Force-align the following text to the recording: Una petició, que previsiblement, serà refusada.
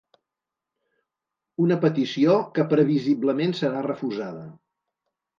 Una 1.63 1.77
petició, 1.83 2.37
que 2.55 2.65
previsiblement, 2.71 3.53
serà 3.61 3.83
refusada. 3.89 4.47